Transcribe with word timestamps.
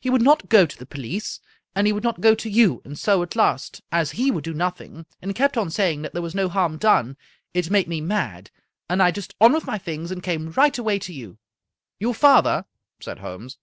He 0.00 0.08
would 0.08 0.22
not 0.22 0.48
go 0.48 0.64
to 0.64 0.78
the 0.78 0.86
police, 0.86 1.38
and 1.74 1.86
he 1.86 1.92
would 1.92 2.02
not 2.04 2.22
go 2.22 2.34
to 2.34 2.48
you, 2.48 2.80
and 2.86 2.98
so 2.98 3.22
at 3.22 3.36
last, 3.36 3.82
as 3.92 4.12
he 4.12 4.30
would 4.30 4.44
do 4.44 4.54
nothing, 4.54 5.04
and 5.20 5.34
kept 5.34 5.58
on 5.58 5.68
saying 5.68 6.00
that 6.00 6.14
there 6.14 6.22
was 6.22 6.34
no 6.34 6.48
harm 6.48 6.78
done, 6.78 7.18
it 7.52 7.68
made 7.68 7.86
me 7.86 8.00
mad, 8.00 8.50
and 8.88 9.02
I 9.02 9.10
just 9.10 9.34
on 9.42 9.52
with 9.52 9.66
my 9.66 9.76
things 9.76 10.10
and 10.10 10.22
came 10.22 10.52
right 10.52 10.78
away 10.78 10.98
to 11.00 11.12
you." 11.12 11.36
45 12.00 12.00
Scotch 12.00 12.00
Mystery 12.00 12.00
Stories" 12.00 12.00
Your 12.00 12.14
father?" 12.14 12.64
said 13.02 13.18
Holmes. 13.18 13.58